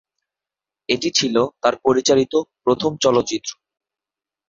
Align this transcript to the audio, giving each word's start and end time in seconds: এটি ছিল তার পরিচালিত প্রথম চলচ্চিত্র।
এটি 0.89 1.09
ছিল 1.11 1.35
তার 1.61 1.75
পরিচালিত 1.85 2.33
প্রথম 2.65 2.91
চলচ্চিত্র। 3.03 3.51